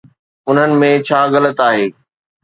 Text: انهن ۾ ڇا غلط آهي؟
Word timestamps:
انهن 0.49 0.71
۾ 0.83 0.89
ڇا 1.09 1.19
غلط 1.33 1.57
آهي؟ 1.69 1.85